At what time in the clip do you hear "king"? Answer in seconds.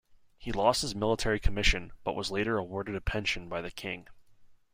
3.69-4.07